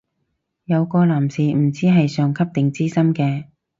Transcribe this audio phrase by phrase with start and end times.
[0.65, 3.45] 有個男士唔知係上級定資深啲